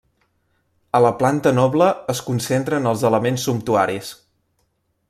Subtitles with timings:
[0.99, 4.13] A la planta noble es concentren els elements sumptuaris.